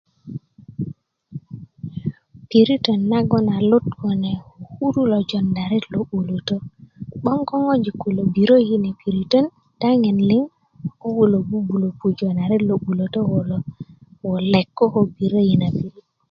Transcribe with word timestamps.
piritön 2.49 3.01
nagon 3.11 3.45
a 3.55 3.57
lut 3.69 3.85
kune 3.99 4.31
ko 4.43 4.69
kuru 4.79 5.01
lo 5.11 5.19
jonda 5.29 5.63
ret 5.71 5.85
lo 5.93 5.99
'bulötö 6.05 6.55
'boŋ 7.21 7.39
ko 7.49 7.55
ŋojik 7.63 7.95
kulo 8.01 8.21
biriyö 8.33 8.67
kune 8.69 8.89
piritön 9.01 9.45
daŋin 9.81 10.17
liŋ 10.29 10.43
ko 11.01 11.07
kulo 11.17 11.37
bubulo 11.49 11.87
pujö 11.99 12.27
na 12.35 12.43
ret 12.51 12.63
lo 12.69 12.75
'bulötö 12.81 13.19
kulo 13.31 13.57
wulek 14.25 14.67
ko 14.77 14.85
ko 14.93 14.99
biriyö 15.17 15.47
i 15.53 15.55
na 15.61 15.67
pirit 15.77 16.05